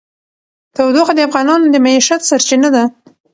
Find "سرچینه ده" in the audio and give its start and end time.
2.29-2.83